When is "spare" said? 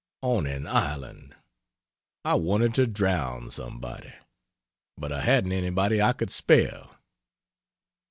6.31-6.89